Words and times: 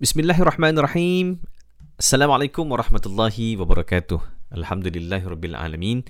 Bismillahirrahmanirrahim. 0.00 1.44
Assalamualaikum 2.00 2.64
warahmatullahi 2.72 3.60
wabarakatuh. 3.60 4.16
Alhamdulillahirabbil 4.48 5.52
alamin. 5.52 6.08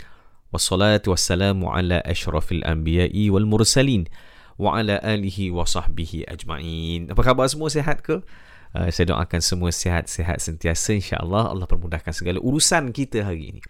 Wassalatu 0.54 1.10
wassalamu 1.10 1.74
ala 1.74 1.98
asyrafil 2.06 2.62
anbiya'i 2.62 3.34
wal 3.34 3.50
mursalin 3.50 4.06
wa 4.62 4.78
ala 4.78 5.02
alihi 5.02 5.50
wa 5.50 5.66
sahbihi 5.66 6.22
ajma'in. 6.30 7.10
Apa 7.10 7.34
khabar 7.34 7.50
semua 7.50 7.66
sihat 7.66 7.98
ke? 8.06 8.22
Uh, 8.78 8.86
saya 8.94 9.10
doakan 9.10 9.42
semua 9.42 9.74
sihat-sihat 9.74 10.38
sentiasa 10.38 10.94
insya-Allah 10.94 11.50
Allah 11.50 11.66
permudahkan 11.66 12.14
segala 12.14 12.38
urusan 12.38 12.94
kita 12.94 13.26
hari 13.26 13.58
ini. 13.58 13.60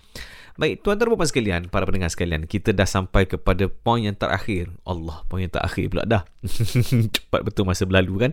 Baik, 0.58 0.82
tuan-tuan 0.82 1.12
dan 1.12 1.18
puan 1.18 1.28
sekalian, 1.28 1.60
para 1.70 1.86
pendengar 1.86 2.10
sekalian, 2.10 2.46
kita 2.48 2.74
dah 2.74 2.88
sampai 2.88 3.26
kepada 3.30 3.70
poin 3.70 4.02
yang 4.02 4.18
terakhir. 4.18 4.70
Allah, 4.82 5.22
poin 5.30 5.46
yang 5.46 5.52
terakhir 5.52 5.86
pula 5.90 6.02
dah. 6.02 6.22
Cepat 7.14 7.40
betul 7.46 7.68
masa 7.68 7.86
berlalu 7.86 8.28
kan? 8.28 8.30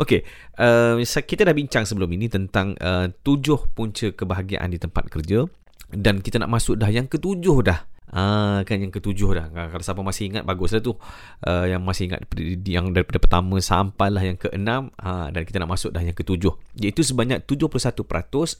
Okey, 0.00 0.26
uh, 0.58 0.98
kita 1.02 1.46
dah 1.46 1.54
bincang 1.54 1.86
sebelum 1.86 2.10
ini 2.10 2.26
tentang 2.26 2.74
uh, 2.82 3.06
tujuh 3.22 3.70
punca 3.76 4.10
kebahagiaan 4.10 4.72
di 4.72 4.78
tempat 4.82 5.06
kerja 5.12 5.46
dan 5.90 6.22
kita 6.22 6.38
nak 6.38 6.50
masuk 6.50 6.78
dah 6.78 6.90
yang 6.90 7.10
ketujuh 7.10 7.58
dah. 7.66 7.80
Ah 8.10 8.66
kan 8.66 8.82
yang 8.82 8.90
ketujuh 8.90 9.38
dah. 9.38 9.46
Kalau 9.54 9.84
siapa 9.86 10.02
masih 10.02 10.34
ingat 10.34 10.42
baguslah 10.42 10.82
tu. 10.82 10.98
Uh, 11.46 11.70
yang 11.70 11.82
masih 11.86 12.10
ingat 12.10 12.26
yang 12.66 12.90
daripada 12.90 13.22
pertama 13.22 13.62
sampailah 13.62 14.22
yang 14.26 14.34
keenam 14.34 14.90
ha, 14.98 15.30
dan 15.30 15.46
kita 15.46 15.62
nak 15.62 15.78
masuk 15.78 15.94
dah 15.94 16.02
yang 16.02 16.14
ketujuh. 16.18 16.50
Iaitu 16.74 17.06
sebanyak 17.06 17.46
71% 17.46 17.94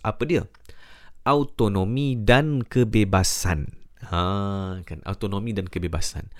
apa 0.06 0.22
dia? 0.22 0.46
Autonomi 1.24 2.16
dan 2.16 2.64
kebebasan. 2.64 3.68
Ha, 4.08 4.80
kan 4.84 5.04
autonomi 5.04 5.52
dan 5.52 5.68
kebebasan. 5.68 6.32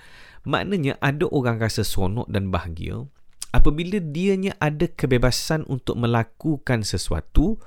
Maknanya 0.43 0.97
ada 0.97 1.29
orang 1.29 1.61
rasa 1.61 1.85
seronok 1.85 2.25
dan 2.33 2.49
bahagia 2.49 3.05
apabila 3.51 3.99
dianya 4.01 4.55
ada 4.57 4.87
kebebasan 4.89 5.67
untuk 5.67 5.99
melakukan 5.99 6.81
sesuatu 6.81 7.59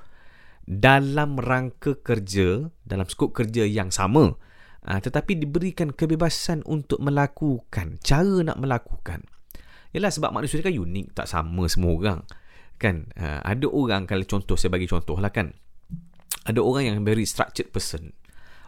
dalam 0.65 1.37
rangka 1.37 2.01
kerja, 2.01 2.73
dalam 2.83 3.05
skop 3.05 3.31
kerja 3.31 3.63
yang 3.63 3.93
sama. 3.93 4.35
Ha, 4.85 5.01
tetapi 5.01 5.37
diberikan 5.41 5.89
kebebasan 5.89 6.61
untuk 6.65 7.01
melakukan, 7.01 7.97
cara 8.05 8.45
nak 8.45 8.57
melakukan. 8.61 9.25
Yalah 9.95 10.11
sebab 10.13 10.29
manusia 10.35 10.61
kan 10.61 10.75
unik, 10.75 11.15
tak 11.17 11.25
sama 11.25 11.65
semua 11.71 11.93
orang. 11.95 12.19
Kan? 12.77 13.09
Ha, 13.17 13.41
ada 13.41 13.65
orang 13.71 14.05
kalau 14.05 14.27
contoh 14.27 14.59
saya 14.59 14.69
bagi 14.69 14.85
contoh 14.85 15.17
lah 15.17 15.31
kan 15.31 15.55
ada 16.45 16.61
orang 16.61 16.83
yang 16.85 16.97
very 17.01 17.25
structured 17.25 17.73
person. 17.73 18.13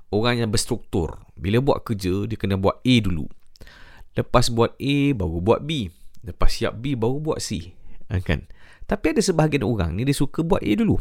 Orang 0.09 0.41
yang 0.41 0.49
berstruktur. 0.49 1.21
Bila 1.37 1.61
buat 1.61 1.85
kerja, 1.85 2.25
dia 2.25 2.37
kena 2.39 2.57
buat 2.57 2.81
A 2.81 2.95
dulu. 2.97 3.29
Lepas 4.17 4.49
buat 4.49 4.73
A, 4.81 4.97
baru 5.13 5.37
buat 5.37 5.61
B. 5.61 5.93
Lepas 6.25 6.57
siap 6.57 6.81
B, 6.81 6.97
baru 6.97 7.21
buat 7.21 7.37
C. 7.37 7.77
Ha, 8.09 8.17
kan? 8.25 8.49
Tapi 8.89 9.13
ada 9.13 9.21
sebahagian 9.21 9.61
orang 9.61 9.93
ni, 9.93 10.09
dia 10.09 10.17
suka 10.17 10.41
buat 10.41 10.65
A 10.65 10.71
dulu. 10.73 10.97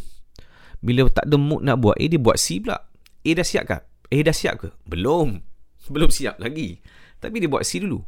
Bila 0.84 1.08
tak 1.08 1.24
ada 1.24 1.40
mood 1.40 1.64
nak 1.64 1.80
buat 1.80 1.96
A, 1.96 2.04
dia 2.04 2.20
buat 2.20 2.36
C 2.36 2.60
pula. 2.60 2.76
A 3.24 3.30
dah 3.32 3.46
siap 3.46 3.64
ke? 3.64 3.78
A 4.12 4.16
dah 4.20 4.36
siap 4.36 4.54
ke? 4.60 4.68
Belum. 4.84 5.40
Belum 5.94 6.10
siap 6.12 6.36
lagi. 6.36 6.84
Tapi 7.16 7.40
dia 7.40 7.48
buat 7.48 7.64
C 7.64 7.80
dulu. 7.80 8.04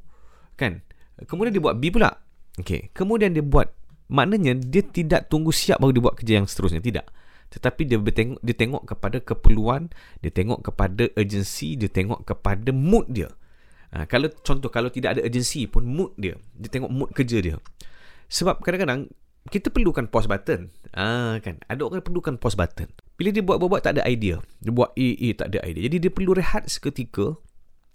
Kan? 0.61 0.85
Kemudian 1.25 1.57
dia 1.57 1.63
buat 1.63 1.79
B 1.81 1.89
pula. 1.89 2.13
Okay. 2.59 2.93
Kemudian 2.93 3.33
dia 3.33 3.41
buat, 3.41 3.71
maknanya 4.13 4.59
dia 4.59 4.83
tidak 4.83 5.31
tunggu 5.31 5.55
siap 5.55 5.79
baru 5.81 5.95
dia 5.95 6.05
buat 6.05 6.17
kerja 6.19 6.35
yang 6.43 6.47
seterusnya. 6.51 6.83
Tidak 6.83 7.18
tetapi 7.49 7.89
dia 7.89 7.97
bertengok 7.97 8.41
dia 8.45 8.55
tengok 8.57 8.83
kepada 8.85 9.19
keperluan 9.25 9.89
dia 10.21 10.29
tengok 10.29 10.61
kepada 10.61 11.09
urgency 11.17 11.81
dia 11.81 11.89
tengok 11.89 12.25
kepada 12.29 12.71
mood 12.73 13.09
dia. 13.09 13.33
Ha, 13.89 14.05
kalau 14.05 14.29
contoh 14.45 14.69
kalau 14.69 14.93
tidak 14.93 15.17
ada 15.17 15.25
urgency 15.25 15.65
pun 15.65 15.89
mood 15.89 16.13
dia 16.21 16.37
dia 16.61 16.69
tengok 16.69 16.93
mood 16.93 17.11
kerja 17.17 17.41
dia. 17.41 17.57
Sebab 18.29 18.61
kadang-kadang 18.61 19.09
kita 19.49 19.73
perlukan 19.73 20.05
pause 20.13 20.29
button. 20.29 20.69
Ha, 20.93 21.41
kan? 21.41 21.57
Ada 21.73 21.89
orang 21.89 22.05
perlukan 22.05 22.37
pause 22.37 22.53
button. 22.53 22.93
Bila 23.17 23.33
dia 23.33 23.41
buat-buat 23.41 23.81
tak 23.81 23.97
ada 23.97 24.05
idea. 24.05 24.45
Dia 24.61 24.71
buat 24.71 24.93
A, 24.93 25.09
A 25.09 25.29
tak 25.33 25.57
ada 25.57 25.65
idea. 25.65 25.89
Jadi 25.89 25.97
dia 26.05 26.13
perlu 26.13 26.37
rehat 26.37 26.69
seketika 26.69 27.33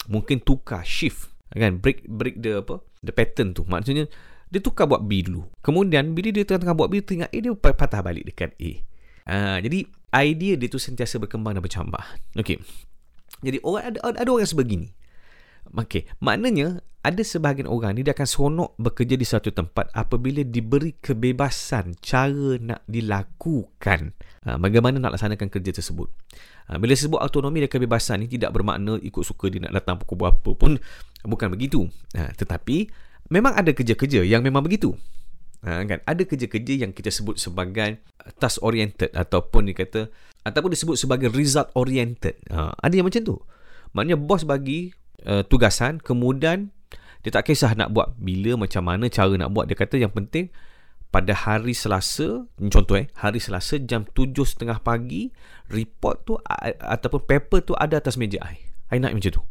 mungkin 0.09 0.41
tukar 0.41 0.81
shift. 0.81 1.30
Kan? 1.53 1.77
Break 1.77 2.09
break 2.09 2.42
the 2.42 2.65
apa? 2.65 2.81
The 3.05 3.13
pattern 3.13 3.53
tu. 3.53 3.61
Maksudnya 3.69 4.09
dia 4.49 4.59
tukar 4.65 4.89
buat 4.89 5.05
B 5.05 5.21
dulu. 5.21 5.45
Kemudian 5.61 6.17
bila 6.17 6.33
dia 6.33 6.42
tengah-tengah 6.42 6.73
buat 6.73 6.89
B 6.89 7.05
tengah 7.05 7.30
A 7.30 7.37
dia 7.37 7.53
patah 7.53 8.02
balik 8.02 8.33
dekat 8.33 8.58
A 8.58 8.92
Uh, 9.23 9.58
jadi 9.64 9.88
idea 10.14 10.54
dia 10.60 10.67
tu 10.67 10.78
sentiasa 10.78 11.17
berkembang 11.17 11.56
dan 11.56 11.64
bercambah. 11.64 12.04
Okey. 12.38 12.60
Jadi 13.44 13.58
orang 13.64 13.84
ada 13.95 14.00
ada 14.04 14.30
orang 14.30 14.48
sebegini. 14.48 14.88
Okey, 15.73 16.06
maknanya 16.22 16.84
ada 17.04 17.20
sebahagian 17.20 17.67
orang 17.67 18.00
ni 18.00 18.08
dia 18.08 18.16
akan 18.16 18.23
seronok 18.23 18.80
bekerja 18.80 19.20
di 19.20 19.28
satu 19.28 19.52
tempat 19.52 19.92
apabila 19.92 20.39
diberi 20.48 20.95
kebebasan 20.95 22.00
cara 22.00 22.56
nak 22.64 22.88
dilakukan. 22.88 24.16
Uh, 24.48 24.56
bagaimana 24.56 25.04
nak 25.04 25.20
laksanakan 25.20 25.52
kerja 25.52 25.76
tersebut. 25.76 26.08
Uh, 26.72 26.80
bila 26.80 26.95
sebut 26.95 27.20
autonomi 27.20 27.60
dan 27.60 27.72
kebebasan 27.72 28.23
ni 28.23 28.32
tidak 28.32 28.55
bermakna 28.55 28.95
ikut 29.04 29.23
suka 29.23 29.52
dia 29.52 29.60
nak 29.67 29.76
datang 29.76 30.00
pukul 30.00 30.23
berapa 30.23 30.52
pun 30.55 30.80
bukan 31.28 31.48
begitu. 31.52 31.88
Tetapi 32.16 32.92
memang 33.32 33.55
ada 33.55 33.72
kerja-kerja 33.72 34.23
yang 34.23 34.44
memang 34.44 34.64
begitu. 34.64 34.95
Ha, 35.63 35.83
kan? 35.87 35.99
Ada 36.03 36.27
kerja-kerja 36.27 36.83
yang 36.83 36.91
kita 36.91 37.07
sebut 37.07 37.39
sebagai 37.39 38.03
task 38.35 38.59
oriented 38.59 39.15
ataupun 39.15 39.71
dikata 39.71 40.11
ataupun 40.43 40.75
disebut 40.75 40.99
sebagai 40.99 41.31
result 41.31 41.71
oriented. 41.79 42.35
Ha, 42.51 42.75
ada 42.75 42.93
yang 42.93 43.07
macam 43.07 43.23
tu. 43.23 43.39
Maknanya 43.95 44.19
bos 44.19 44.43
bagi 44.43 44.91
uh, 45.23 45.43
tugasan 45.47 46.03
kemudian 46.03 46.73
dia 47.23 47.31
tak 47.31 47.47
kisah 47.47 47.71
nak 47.79 47.95
buat 47.95 48.19
bila 48.19 48.59
macam 48.59 48.83
mana 48.83 49.07
cara 49.07 49.31
nak 49.39 49.55
buat 49.55 49.71
dia 49.71 49.79
kata 49.79 49.95
yang 49.95 50.11
penting 50.11 50.51
pada 51.13 51.31
hari 51.31 51.71
Selasa 51.71 52.43
contoh 52.57 52.99
eh 52.99 53.07
hari 53.15 53.39
Selasa 53.39 53.80
jam 53.80 54.03
7.30 54.03 54.67
pagi 54.83 55.31
report 55.71 56.27
tu 56.27 56.35
ataupun 56.81 57.21
paper 57.23 57.59
tu 57.63 57.73
ada 57.77 58.01
atas 58.01 58.19
meja 58.19 58.41
ai. 58.43 58.59
Ai 58.91 58.99
nak 58.99 59.15
macam 59.15 59.31
tu. 59.39 59.43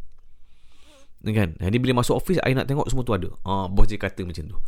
Kan? 1.23 1.55
Jadi 1.57 1.77
bila 1.79 2.03
masuk 2.03 2.19
office 2.19 2.43
ai 2.43 2.53
nak 2.53 2.67
tengok 2.67 2.91
semua 2.91 3.07
tu 3.07 3.15
ada. 3.15 3.31
Ah 3.47 3.71
bos 3.71 3.89
dia 3.89 3.97
kata 3.97 4.27
macam 4.27 4.45
tu. 4.53 4.59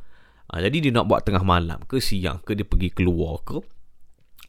Ha, 0.52 0.60
jadi 0.60 0.88
dia 0.88 0.90
nak 0.92 1.08
buat 1.08 1.24
tengah 1.24 1.40
malam 1.40 1.80
ke 1.88 1.98
siang 1.98 2.40
ke 2.44 2.52
dia 2.52 2.68
pergi 2.68 2.92
keluar 2.92 3.40
ke 3.42 3.64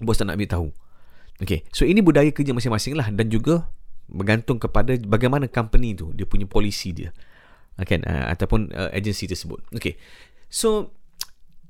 bos 0.03 0.19
tak 0.19 0.27
nak 0.27 0.35
ambil 0.35 0.51
tahu. 0.51 0.67
Okay. 1.39 1.63
So 1.71 1.87
ini 1.87 2.03
budaya 2.03 2.31
kerja 2.31 2.51
masing-masing 2.51 2.99
lah 2.99 3.07
dan 3.11 3.31
juga 3.31 3.67
bergantung 4.07 4.61
kepada 4.61 4.95
bagaimana 5.01 5.47
company 5.47 5.95
tu 5.95 6.11
dia 6.11 6.27
punya 6.27 6.47
polisi 6.47 6.91
dia. 6.91 7.15
Okay, 7.75 7.99
uh, 8.07 8.31
ataupun 8.31 8.71
uh, 8.71 8.91
agensi 8.95 9.27
tersebut. 9.27 9.59
Okay. 9.75 9.99
So 10.47 10.95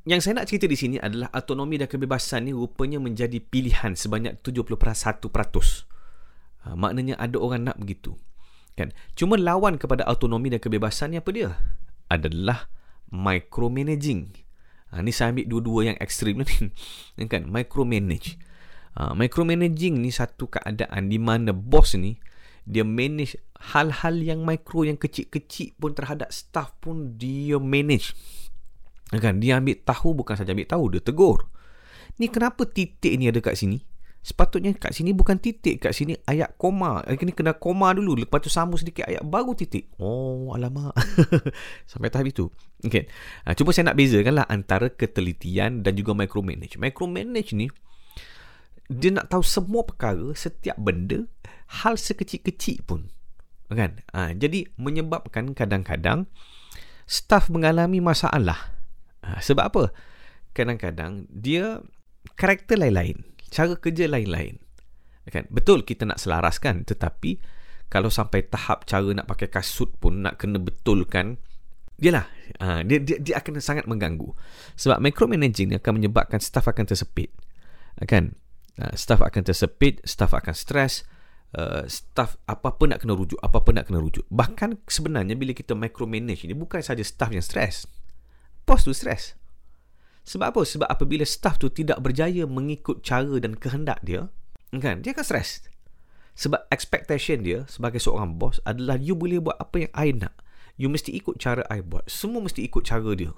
yang 0.06 0.22
saya 0.22 0.38
nak 0.38 0.46
cerita 0.46 0.70
di 0.70 0.78
sini 0.78 1.02
adalah 1.02 1.34
autonomi 1.34 1.82
dan 1.82 1.90
kebebasan 1.90 2.46
ni 2.46 2.54
rupanya 2.54 3.02
menjadi 3.02 3.42
pilihan 3.42 3.98
sebanyak 3.98 4.38
71%. 4.46 4.78
Uh, 6.66 6.76
maknanya 6.78 7.18
ada 7.18 7.38
orang 7.42 7.66
nak 7.66 7.78
begitu. 7.82 8.14
Kan? 8.78 8.94
Cuma 9.18 9.40
lawan 9.40 9.82
kepada 9.82 10.06
autonomi 10.06 10.54
dan 10.54 10.62
kebebasan 10.62 11.16
ni 11.16 11.18
apa 11.18 11.30
dia? 11.34 11.58
Adalah 12.06 12.70
micromanaging. 13.12 14.34
Ha, 14.94 15.02
ni 15.02 15.12
saya 15.12 15.34
ambil 15.34 15.46
dua-dua 15.50 15.80
yang 15.94 15.98
ekstrim 16.00 16.42
ni. 16.42 16.72
kan? 17.32 17.50
Micromanage. 17.50 18.40
Ha, 18.96 19.12
micromanaging 19.12 20.00
ni 20.00 20.10
satu 20.14 20.48
keadaan 20.48 21.12
di 21.12 21.20
mana 21.20 21.52
bos 21.52 21.98
ni 22.00 22.16
dia 22.66 22.82
manage 22.82 23.38
hal-hal 23.74 24.18
yang 24.26 24.42
micro 24.42 24.82
yang 24.82 24.98
kecil-kecil 24.98 25.78
pun 25.78 25.94
terhadap 25.94 26.34
staff 26.34 26.74
pun 26.82 27.14
dia 27.16 27.62
manage. 27.62 28.18
Kan? 29.14 29.38
Dia 29.38 29.62
ambil 29.62 29.78
tahu 29.86 30.18
bukan 30.18 30.34
saja 30.34 30.52
ambil 30.52 30.66
tahu, 30.66 30.84
dia 30.98 31.02
tegur. 31.02 31.46
Ni 32.18 32.26
kenapa 32.26 32.66
titik 32.66 33.14
ni 33.22 33.30
ada 33.30 33.38
kat 33.38 33.54
sini? 33.54 33.86
Sepatutnya 34.26 34.74
kat 34.74 34.90
sini 34.90 35.14
bukan 35.14 35.38
titik, 35.38 35.86
kat 35.86 35.94
sini 35.94 36.18
ayat 36.26 36.58
koma. 36.58 37.06
Ini 37.06 37.30
kena 37.30 37.54
koma 37.62 37.94
dulu, 37.94 38.26
lepas 38.26 38.42
tu 38.42 38.50
sambung 38.50 38.82
sedikit 38.82 39.06
ayat 39.06 39.22
baru 39.22 39.54
titik. 39.54 39.94
Oh, 40.02 40.50
alamak. 40.50 40.98
Sampai 41.90 42.10
tahap 42.10 42.34
itu. 42.34 42.50
Okay. 42.82 43.06
Ha, 43.46 43.54
cuba 43.54 43.70
saya 43.70 43.94
nak 43.94 44.02
bezakan 44.02 44.42
lah 44.42 44.50
antara 44.50 44.90
ketelitian 44.90 45.86
dan 45.86 45.94
juga 45.94 46.18
micromanage. 46.18 46.82
Micromanage 46.82 47.54
ni, 47.54 47.70
dia 48.90 49.14
nak 49.14 49.30
tahu 49.30 49.46
semua 49.46 49.86
perkara, 49.86 50.34
setiap 50.34 50.74
benda, 50.82 51.30
hal 51.86 51.94
sekecil-kecil 51.94 52.82
pun. 52.82 53.14
Kan? 53.70 54.02
Ha, 54.10 54.34
jadi, 54.34 54.66
menyebabkan 54.82 55.54
kadang-kadang 55.54 56.26
staff 57.06 57.54
mengalami 57.54 58.02
masalah. 58.02 58.74
Ha, 59.22 59.38
sebab 59.38 59.70
apa? 59.70 59.84
Kadang-kadang 60.58 61.30
dia 61.30 61.86
karakter 62.34 62.82
lain-lain 62.82 63.35
cara 63.50 63.74
kerja 63.78 64.10
lain-lain. 64.10 64.62
Kan? 65.26 65.50
Betul 65.50 65.82
kita 65.82 66.06
nak 66.06 66.22
selaraskan 66.22 66.86
tetapi 66.86 67.42
kalau 67.90 68.14
sampai 68.14 68.46
tahap 68.46 68.86
cara 68.86 69.10
nak 69.14 69.26
pakai 69.26 69.50
kasut 69.50 69.94
pun 69.98 70.22
nak 70.22 70.38
kena 70.38 70.62
betulkan 70.62 71.42
Yalah, 71.96 72.28
uh, 72.60 72.84
dia, 72.84 73.00
dia, 73.00 73.16
dia 73.24 73.40
akan 73.40 73.56
sangat 73.64 73.88
mengganggu. 73.88 74.28
Sebab 74.76 75.00
micromanaging 75.00 75.72
akan 75.80 76.04
menyebabkan 76.04 76.44
staff 76.44 76.68
akan 76.68 76.84
tersepit. 76.84 77.32
Kan? 78.04 78.36
Uh, 78.76 78.92
staff 79.00 79.24
akan 79.24 79.48
tersepit, 79.48 80.04
staff 80.04 80.36
akan 80.36 80.52
stres, 80.52 81.08
uh, 81.56 81.88
staff 81.88 82.36
apa-apa 82.52 82.92
nak 82.92 83.00
kena 83.00 83.16
rujuk, 83.16 83.40
apa-apa 83.40 83.80
nak 83.80 83.88
kena 83.88 84.04
rujuk. 84.04 84.28
Bahkan 84.28 84.84
sebenarnya 84.92 85.40
bila 85.40 85.56
kita 85.56 85.72
micromanage 85.72 86.44
ni 86.44 86.52
bukan 86.52 86.84
saja 86.84 87.00
staff 87.00 87.32
yang 87.32 87.44
stres. 87.44 87.88
Bos 88.68 88.84
tu 88.84 88.92
stres. 88.92 89.40
Sebab 90.26 90.58
apa? 90.58 90.62
Sebab 90.66 90.88
apabila 90.90 91.22
staff 91.22 91.62
tu 91.62 91.70
tidak 91.70 92.02
berjaya 92.02 92.50
mengikut 92.50 93.06
cara 93.06 93.38
dan 93.38 93.54
kehendak 93.54 94.02
dia, 94.02 94.34
kan? 94.74 95.06
Dia 95.06 95.14
akan 95.14 95.26
stres. 95.26 95.62
Sebab 96.36 96.68
expectation 96.74 97.46
dia 97.46 97.64
sebagai 97.72 98.04
seorang 98.04 98.36
bos 98.36 98.60
adalah 98.68 99.00
you 99.00 99.16
boleh 99.16 99.40
buat 99.40 99.56
apa 99.56 99.88
yang 99.88 99.92
I 99.96 100.12
nak. 100.12 100.36
You 100.76 100.92
mesti 100.92 101.16
ikut 101.16 101.40
cara 101.40 101.64
I 101.72 101.80
buat. 101.80 102.04
Semua 102.12 102.44
mesti 102.44 102.66
ikut 102.66 102.84
cara 102.84 103.08
dia. 103.16 103.32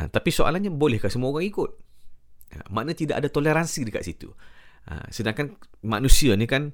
Ha, 0.00 0.08
tapi 0.08 0.32
soalannya 0.32 0.72
bolehkah 0.72 1.12
semua 1.12 1.28
orang 1.28 1.44
ikut? 1.44 1.70
Ha, 2.56 2.72
makna 2.72 2.96
tidak 2.96 3.20
ada 3.20 3.28
toleransi 3.28 3.84
dekat 3.84 4.08
situ. 4.08 4.32
Ha, 4.88 5.12
sedangkan 5.12 5.60
manusia 5.84 6.32
ni 6.32 6.48
kan 6.48 6.72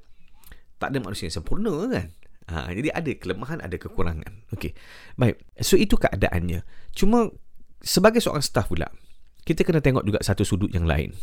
tak 0.78 0.94
ada 0.94 1.02
manusia 1.02 1.26
yang 1.26 1.42
sempurna 1.42 1.90
kan? 1.90 2.06
Ha, 2.48 2.70
jadi 2.70 2.94
ada 2.94 3.10
kelemahan, 3.18 3.58
ada 3.58 3.74
kekurangan. 3.74 4.46
Okey. 4.54 4.78
Baik. 5.18 5.42
So 5.58 5.74
itu 5.74 5.98
keadaannya. 5.98 6.62
Cuma 6.94 7.34
sebagai 7.82 8.22
seorang 8.22 8.46
staff 8.46 8.70
pula, 8.70 8.86
kita 9.43 9.67
kena 9.67 9.82
tengok 9.82 10.05
juga 10.06 10.19
satu 10.23 10.43
sudut 10.43 10.70
yang 10.73 10.88
lain. 10.88 11.14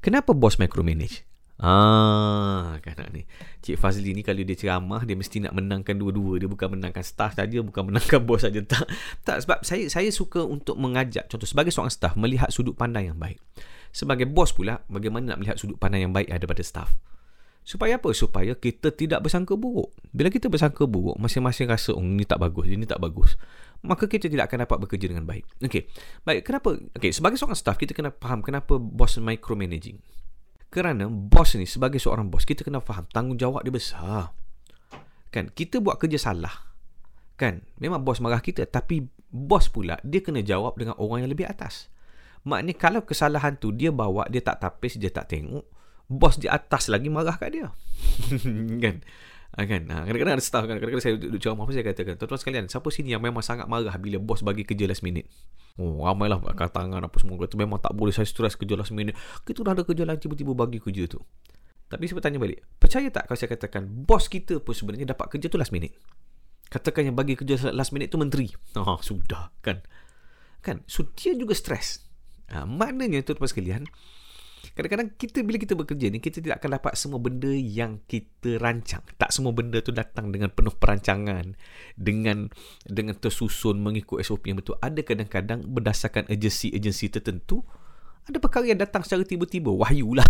Kenapa 0.00 0.32
bos 0.36 0.58
micromanage? 0.60 1.26
Ah, 1.56 2.76
kan 2.84 3.00
ni. 3.16 3.24
Cik 3.64 3.80
Fazli 3.80 4.12
ni 4.12 4.20
kalau 4.20 4.44
dia 4.44 4.52
ceramah 4.52 5.08
dia 5.08 5.16
mesti 5.16 5.40
nak 5.40 5.56
menangkan 5.56 5.96
dua-dua. 5.96 6.36
Dia 6.36 6.52
bukan 6.52 6.76
menangkan 6.76 7.00
staff 7.00 7.32
saja, 7.32 7.64
bukan 7.64 7.88
menangkan 7.88 8.20
bos 8.28 8.44
saja 8.44 8.60
tak. 8.60 8.84
Tak 9.24 9.40
sebab 9.48 9.64
saya 9.64 9.88
saya 9.88 10.12
suka 10.12 10.44
untuk 10.44 10.76
mengajak 10.76 11.24
contoh 11.32 11.48
sebagai 11.48 11.72
seorang 11.72 11.88
staff 11.88 12.12
melihat 12.12 12.52
sudut 12.52 12.76
pandang 12.76 13.08
yang 13.08 13.16
baik. 13.16 13.40
Sebagai 13.88 14.28
bos 14.28 14.52
pula 14.52 14.84
bagaimana 14.92 15.32
nak 15.32 15.40
melihat 15.40 15.56
sudut 15.56 15.80
pandang 15.80 16.04
yang 16.04 16.12
baik 16.12 16.28
daripada 16.28 16.60
staff. 16.60 16.92
Supaya 17.64 17.96
apa? 17.96 18.12
Supaya 18.12 18.52
kita 18.52 18.92
tidak 18.92 19.24
bersangka 19.24 19.56
buruk. 19.56 19.90
Bila 20.12 20.28
kita 20.28 20.52
bersangka 20.52 20.84
buruk, 20.84 21.16
masing-masing 21.18 21.72
rasa 21.72 21.96
oh 21.96 22.04
ini 22.04 22.28
tak 22.28 22.38
bagus, 22.38 22.68
ini 22.68 22.84
tak 22.84 23.00
bagus 23.00 23.34
maka 23.86 24.10
kita 24.10 24.26
tidak 24.26 24.50
akan 24.50 24.66
dapat 24.66 24.78
bekerja 24.82 25.06
dengan 25.08 25.24
baik. 25.24 25.46
Okey. 25.62 25.86
Baik, 26.26 26.42
kenapa? 26.42 26.74
Okey, 26.98 27.14
sebagai 27.14 27.38
seorang 27.38 27.56
staff 27.56 27.78
kita 27.78 27.94
kena 27.94 28.10
faham 28.10 28.42
kenapa 28.42 28.76
bos 28.76 29.16
micromanaging. 29.16 30.02
Kerana 30.68 31.06
bos 31.06 31.54
ni 31.54 31.64
sebagai 31.64 32.02
seorang 32.02 32.26
bos 32.28 32.42
kita 32.42 32.66
kena 32.66 32.82
faham 32.82 33.06
tanggungjawab 33.08 33.62
dia 33.62 33.72
besar. 33.72 34.34
Kan, 35.30 35.54
kita 35.54 35.78
buat 35.78 36.02
kerja 36.02 36.18
salah. 36.18 36.74
Kan, 37.38 37.62
memang 37.78 38.02
bos 38.02 38.18
marah 38.18 38.42
kita 38.42 38.66
tapi 38.66 39.06
bos 39.30 39.68
pula 39.70 40.00
dia 40.02 40.24
kena 40.24 40.42
jawab 40.42 40.74
dengan 40.76 40.98
orang 40.98 41.24
yang 41.24 41.30
lebih 41.30 41.46
atas. 41.46 41.92
Maknanya 42.46 42.74
kalau 42.78 43.00
kesalahan 43.02 43.58
tu 43.58 43.74
dia 43.74 43.90
bawa 43.90 44.26
dia 44.30 44.42
tak 44.42 44.62
tapis 44.62 44.98
dia 44.98 45.10
tak 45.10 45.30
tengok, 45.30 45.66
bos 46.06 46.38
di 46.38 46.46
atas 46.46 46.86
lagi 46.86 47.10
marah 47.10 47.34
kat 47.34 47.50
dia. 47.52 47.68
kan? 48.82 49.02
Ha, 49.54 49.62
kan? 49.62 49.86
Ha, 49.86 50.02
kadang-kadang 50.02 50.34
ada 50.34 50.44
staff 50.44 50.64
kan. 50.66 50.76
Kadang-kadang 50.82 51.04
saya 51.06 51.14
duduk 51.14 51.38
ceramah 51.38 51.64
apa 51.64 51.72
saya 51.72 51.84
katakan. 51.86 52.14
Tuan-tuan 52.18 52.40
sekalian, 52.42 52.64
siapa 52.66 52.88
sini 52.90 53.14
yang 53.14 53.22
memang 53.22 53.46
sangat 53.46 53.70
marah 53.70 53.94
bila 53.96 54.18
bos 54.18 54.42
bagi 54.42 54.66
kerja 54.66 54.90
last 54.90 55.06
minute? 55.06 55.30
Oh, 55.78 56.02
ramailah 56.02 56.40
kat 56.56 56.72
tangan 56.72 57.04
apa 57.04 57.16
semua. 57.22 57.36
Kata 57.38 57.54
memang 57.54 57.78
tak 57.78 57.94
boleh 57.94 58.10
saya 58.10 58.26
stres 58.26 58.58
kerja 58.58 58.74
last 58.74 58.90
minute. 58.90 59.14
Kita 59.46 59.62
dah 59.62 59.76
ada 59.76 59.86
kerja 59.86 60.02
lain 60.02 60.18
tiba-tiba 60.18 60.52
bagi 60.56 60.82
kerja 60.82 61.06
tu. 61.06 61.20
Tapi 61.86 62.02
saya 62.10 62.18
bertanya 62.18 62.38
balik. 62.42 62.58
Percaya 62.82 63.06
tak 63.14 63.30
kalau 63.30 63.38
saya 63.38 63.50
katakan 63.54 63.86
bos 63.86 64.26
kita 64.26 64.58
pun 64.58 64.74
sebenarnya 64.74 65.14
dapat 65.14 65.38
kerja 65.38 65.46
tu 65.46 65.54
last 65.60 65.70
minute? 65.70 65.94
Katakan 66.66 67.12
yang 67.12 67.16
bagi 67.16 67.38
kerja 67.38 67.70
last 67.70 67.94
minute 67.94 68.10
tu 68.10 68.18
menteri. 68.18 68.50
Oh, 68.74 68.98
sudah 68.98 69.54
kan. 69.62 69.86
Kan? 70.66 70.82
So, 70.90 71.06
dia 71.14 71.30
juga 71.38 71.54
stres. 71.54 72.02
Ha, 72.50 72.66
maknanya 72.66 73.22
tuan-tuan 73.22 73.46
sekalian, 73.46 73.82
Kadang-kadang 74.76 75.08
kita 75.16 75.40
bila 75.40 75.56
kita 75.56 75.72
bekerja 75.72 76.12
ni 76.12 76.20
kita 76.20 76.44
tidak 76.44 76.60
akan 76.60 76.76
dapat 76.76 76.92
semua 77.00 77.16
benda 77.16 77.48
yang 77.48 78.04
kita 78.04 78.60
rancang. 78.60 79.00
Tak 79.16 79.32
semua 79.32 79.56
benda 79.56 79.80
tu 79.80 79.88
datang 79.88 80.28
dengan 80.28 80.52
penuh 80.52 80.76
perancangan, 80.76 81.56
dengan 81.96 82.52
dengan 82.84 83.16
tersusun 83.16 83.80
mengikut 83.80 84.20
SOP 84.20 84.52
yang 84.52 84.60
betul. 84.60 84.76
Ada 84.84 85.00
kadang-kadang 85.00 85.64
berdasarkan 85.64 86.28
agensi-agensi 86.28 87.08
tertentu 87.08 87.64
ada 88.26 88.36
perkara 88.36 88.68
yang 88.68 88.76
datang 88.76 89.00
secara 89.00 89.24
tiba-tiba. 89.24 89.72
Wahyu 89.72 90.12
lah 90.12 90.28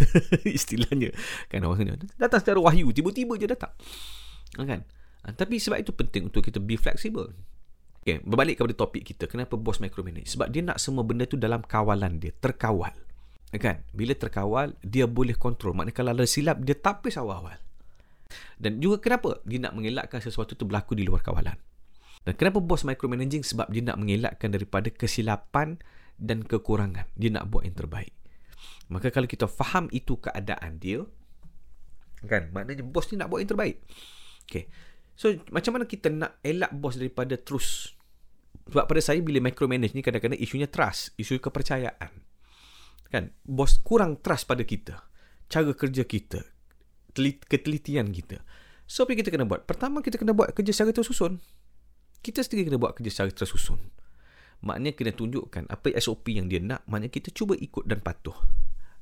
istilahnya. 0.46 1.10
Kan 1.50 1.66
orang 1.66 1.98
datang 2.14 2.38
secara 2.46 2.62
wahyu 2.62 2.94
tiba-tiba 2.94 3.34
je 3.42 3.50
datang. 3.50 3.74
Kan? 4.54 4.86
Ha, 5.26 5.34
tapi 5.34 5.58
sebab 5.58 5.82
itu 5.82 5.90
penting 5.90 6.30
untuk 6.30 6.46
kita 6.46 6.62
be 6.62 6.78
flexible. 6.78 7.34
Okay, 8.06 8.22
berbalik 8.22 8.60
kepada 8.60 8.86
topik 8.86 9.02
kita 9.02 9.26
kenapa 9.26 9.58
bos 9.58 9.82
micromanage? 9.82 10.30
Sebab 10.30 10.46
dia 10.48 10.62
nak 10.62 10.78
semua 10.78 11.02
benda 11.02 11.26
tu 11.26 11.36
dalam 11.36 11.60
kawalan 11.60 12.22
dia 12.22 12.32
terkawal 12.38 12.94
kan? 13.58 13.82
Bila 13.90 14.14
terkawal 14.14 14.78
dia 14.84 15.10
boleh 15.10 15.34
kontrol. 15.34 15.74
Maknanya 15.74 15.96
kalau 15.96 16.10
ada 16.14 16.26
silap 16.28 16.62
dia 16.62 16.78
tapis 16.78 17.18
awal-awal. 17.18 17.58
Dan 18.60 18.78
juga 18.78 19.02
kenapa 19.02 19.42
dia 19.42 19.58
nak 19.58 19.74
mengelakkan 19.74 20.22
sesuatu 20.22 20.54
itu 20.54 20.62
berlaku 20.62 20.94
di 20.94 21.02
luar 21.02 21.24
kawalan? 21.24 21.58
Dan 22.22 22.36
kenapa 22.38 22.62
bos 22.62 22.86
micromanaging? 22.86 23.42
Sebab 23.42 23.72
dia 23.74 23.82
nak 23.82 23.98
mengelakkan 23.98 24.54
daripada 24.54 24.86
kesilapan 24.92 25.82
dan 26.14 26.46
kekurangan. 26.46 27.10
Dia 27.18 27.34
nak 27.34 27.50
buat 27.50 27.66
yang 27.66 27.74
terbaik. 27.74 28.14
Maka 28.92 29.10
kalau 29.10 29.26
kita 29.26 29.50
faham 29.50 29.90
itu 29.90 30.14
keadaan 30.20 30.78
dia 30.78 31.02
kan? 32.28 32.52
Maknanya 32.52 32.84
bos 32.84 33.08
ni 33.08 33.16
nak 33.16 33.32
buat 33.32 33.40
yang 33.40 33.50
terbaik. 33.50 33.80
Okay. 34.44 34.66
so 35.14 35.30
macam 35.54 35.78
mana 35.78 35.86
kita 35.86 36.10
nak 36.10 36.42
elak 36.42 36.74
bos 36.74 36.98
daripada 36.98 37.38
terus? 37.40 37.94
Sebab 38.68 38.84
pada 38.86 39.00
saya 39.00 39.22
bila 39.24 39.40
micromanage 39.40 39.94
ni 39.96 40.02
kadang-kadang 40.04 40.38
isunya 40.38 40.68
trust 40.68 41.14
isu 41.16 41.40
kepercayaan 41.40 42.29
kan? 43.10 43.34
Bos 43.42 43.82
kurang 43.82 44.22
trust 44.22 44.46
pada 44.46 44.62
kita. 44.62 45.04
Cara 45.50 45.74
kerja 45.74 46.06
kita. 46.06 46.40
Ketelitian 47.50 48.14
kita. 48.14 48.40
So 48.86 49.06
apa 49.06 49.18
kita 49.18 49.34
kena 49.34 49.46
buat? 49.46 49.66
Pertama 49.66 50.00
kita 50.00 50.16
kena 50.16 50.34
buat 50.34 50.54
kerja 50.54 50.70
secara 50.70 50.94
tersusun. 50.94 51.42
Kita 52.22 52.42
sendiri 52.42 52.70
kena 52.70 52.78
buat 52.78 52.94
kerja 52.94 53.10
secara 53.10 53.30
tersusun. 53.34 53.78
Maknanya 54.62 54.94
kena 54.94 55.12
tunjukkan 55.14 55.66
apa 55.66 55.94
SOP 55.98 56.30
yang 56.34 56.46
dia 56.46 56.62
nak. 56.62 56.86
Maknanya 56.86 57.10
kita 57.10 57.34
cuba 57.34 57.58
ikut 57.58 57.86
dan 57.86 57.98
patuh. 57.98 58.34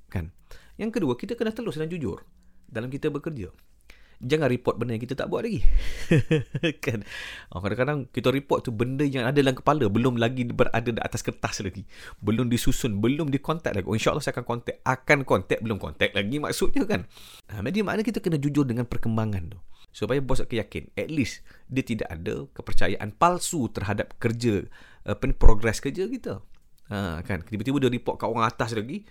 Kan? 0.09 0.33
Yang 0.81 1.01
kedua 1.01 1.15
kita 1.21 1.37
kena 1.37 1.53
telus 1.53 1.77
dan 1.77 1.93
jujur 1.93 2.25
dalam 2.69 2.89
kita 2.89 3.13
bekerja 3.13 3.53
jangan 4.19 4.50
report 4.50 4.76
benda 4.82 4.99
yang 4.99 5.03
kita 5.03 5.15
tak 5.15 5.31
buat 5.31 5.47
lagi. 5.47 5.62
kan? 6.85 7.06
Oh, 7.55 7.62
kadang-kadang 7.62 8.11
kita 8.11 8.35
report 8.35 8.67
tu 8.67 8.75
benda 8.75 9.06
yang 9.06 9.31
ada 9.31 9.38
dalam 9.38 9.55
kepala 9.55 9.87
belum 9.87 10.19
lagi 10.19 10.47
berada 10.50 10.91
di 10.91 10.99
atas 10.99 11.23
kertas 11.23 11.62
lagi. 11.62 11.87
Belum 12.19 12.50
disusun, 12.50 12.99
belum 12.99 13.31
dikontak 13.31 13.79
lagi. 13.79 13.87
Oh, 13.87 13.94
insyaAllah 13.94 14.23
saya 14.23 14.35
akan 14.35 14.47
kontak. 14.47 14.82
Akan 14.82 15.23
kontak, 15.23 15.62
belum 15.62 15.79
kontak 15.79 16.11
lagi 16.12 16.37
maksudnya 16.43 16.82
kan. 16.85 17.06
Ha, 17.50 17.62
jadi 17.62 17.87
maknanya 17.87 18.06
kita 18.06 18.19
kena 18.19 18.38
jujur 18.43 18.67
dengan 18.67 18.85
perkembangan 18.91 19.55
tu. 19.55 19.59
Supaya 19.94 20.19
bos 20.19 20.43
akan 20.43 20.67
yakin. 20.67 20.85
At 20.99 21.09
least 21.09 21.47
dia 21.71 21.87
tidak 21.87 22.11
ada 22.11 22.50
kepercayaan 22.53 23.14
palsu 23.14 23.71
terhadap 23.71 24.19
kerja, 24.19 24.67
apa 25.06 25.23
ni, 25.25 25.35
progress 25.35 25.79
kerja 25.79 26.11
kita. 26.11 26.43
Ha, 26.91 27.23
kan? 27.23 27.47
Tiba-tiba 27.47 27.79
dia 27.87 27.91
report 27.93 28.17
kat 28.19 28.29
orang 28.29 28.47
atas 28.50 28.75
lagi. 28.75 29.06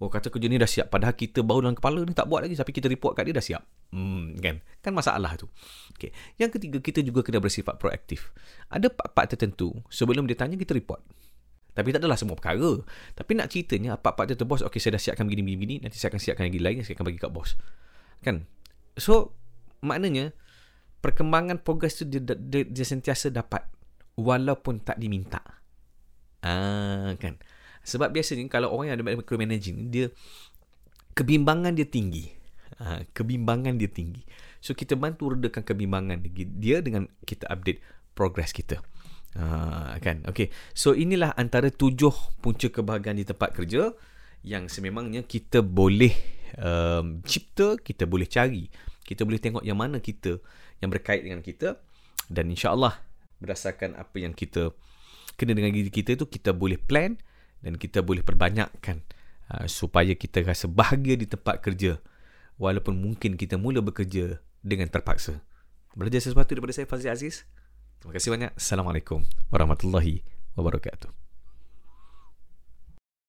Oh 0.00 0.08
kata 0.08 0.32
kerja 0.32 0.48
ni 0.48 0.56
dah 0.56 0.64
siap 0.64 0.88
Padahal 0.88 1.12
kita 1.12 1.44
baru 1.44 1.68
dalam 1.68 1.76
kepala 1.76 2.00
ni 2.08 2.16
tak 2.16 2.24
buat 2.24 2.40
lagi. 2.40 2.56
Tapi 2.56 2.72
kita 2.72 2.88
report 2.88 3.12
kat 3.12 3.28
dia 3.28 3.36
dah 3.36 3.44
siap. 3.44 3.62
Hmm, 3.92 4.32
Kan? 4.40 4.64
Kan 4.80 4.96
masalah 4.96 5.36
tu. 5.36 5.44
Okay. 5.92 6.08
Yang 6.40 6.56
ketiga 6.56 6.80
kita 6.80 7.04
juga 7.04 7.20
kena 7.20 7.36
bersifat 7.36 7.76
proaktif. 7.76 8.32
Ada 8.72 8.88
part-part 8.88 9.36
tertentu 9.36 9.76
Sebelum 9.92 10.24
dia 10.24 10.40
tanya 10.40 10.56
kita 10.56 10.72
report. 10.72 11.04
Tapi 11.76 11.92
tak 11.92 12.00
adalah 12.00 12.16
semua 12.16 12.32
perkara. 12.32 12.80
Tapi 13.12 13.30
nak 13.36 13.52
ceritanya 13.52 14.00
Part-part 14.00 14.32
tertentu 14.32 14.48
bos 14.48 14.64
Okay 14.64 14.80
saya 14.80 14.96
dah 14.96 15.02
siapkan 15.04 15.28
begini-begini 15.28 15.84
Nanti 15.84 16.00
saya 16.00 16.10
akan 16.10 16.18
siapkan 16.18 16.44
lagi 16.50 16.58
lain 16.58 16.82
Saya 16.82 16.96
akan 16.96 17.06
bagi 17.06 17.20
kat 17.20 17.30
bos. 17.30 17.54
Kan? 18.24 18.48
So 18.96 19.36
Maknanya 19.84 20.32
Perkembangan 20.98 21.60
progres 21.60 22.00
tu 22.00 22.08
dia, 22.08 22.24
dia, 22.24 22.66
dia 22.66 22.86
sentiasa 22.88 23.30
dapat 23.30 23.68
Walaupun 24.18 24.82
tak 24.84 25.00
diminta. 25.00 25.40
Ah, 26.44 27.14
kan 27.20 27.36
sebab 27.84 28.12
biasanya 28.12 28.46
kalau 28.52 28.72
orang 28.72 28.92
yang 28.92 28.96
ada 29.00 29.04
micromanaging 29.16 29.88
dia 29.88 30.06
kebimbangan 31.16 31.74
dia 31.74 31.88
tinggi. 31.88 32.30
Ha, 32.80 33.04
kebimbangan 33.12 33.76
dia 33.76 33.90
tinggi. 33.90 34.24
So 34.60 34.72
kita 34.72 34.96
bantu 34.96 35.36
redakan 35.36 35.64
kebimbangan 35.64 36.24
dia 36.56 36.80
dengan 36.80 37.08
kita 37.28 37.48
update 37.48 37.80
progress 38.16 38.56
kita. 38.56 38.80
Ha, 39.36 40.00
kan? 40.00 40.24
Okay. 40.28 40.48
So 40.72 40.96
inilah 40.96 41.36
antara 41.36 41.68
tujuh 41.68 42.12
punca 42.40 42.68
kebahagiaan 42.72 43.20
di 43.20 43.26
tempat 43.28 43.52
kerja 43.52 43.92
yang 44.40 44.72
sememangnya 44.72 45.28
kita 45.28 45.60
boleh 45.60 46.16
um, 46.56 47.20
cipta, 47.24 47.76
kita 47.76 48.08
boleh 48.08 48.24
cari. 48.24 48.64
Kita 49.04 49.26
boleh 49.26 49.42
tengok 49.42 49.64
yang 49.66 49.76
mana 49.76 49.98
kita 49.98 50.38
yang 50.80 50.88
berkait 50.88 51.26
dengan 51.26 51.44
kita 51.44 51.76
dan 52.30 52.48
insyaAllah 52.48 52.96
berdasarkan 53.42 53.96
apa 53.98 54.16
yang 54.20 54.32
kita 54.32 54.72
kena 55.34 55.56
dengan 55.56 55.72
diri 55.72 55.88
kita 55.88 56.14
itu 56.16 56.28
kita 56.28 56.52
boleh 56.52 56.76
plan 56.76 57.16
dan 57.60 57.76
kita 57.76 58.00
boleh 58.00 58.24
perbanyakkan 58.24 59.04
uh, 59.52 59.66
supaya 59.68 60.12
kita 60.16 60.44
rasa 60.44 60.66
bahagia 60.68 61.16
di 61.16 61.28
tempat 61.28 61.60
kerja 61.60 62.00
walaupun 62.60 63.00
mungkin 63.00 63.40
kita 63.40 63.56
mula 63.56 63.80
bekerja 63.80 64.40
dengan 64.60 64.88
terpaksa. 64.92 65.40
Belajar 65.96 66.20
sesuatu 66.22 66.52
daripada 66.52 66.76
saya 66.76 66.86
Fazli 66.86 67.08
Aziz. 67.08 67.48
Terima 68.00 68.12
kasih 68.16 68.30
banyak. 68.32 68.50
Assalamualaikum 68.56 69.24
warahmatullahi 69.52 70.24
wabarakatuh. 70.56 71.29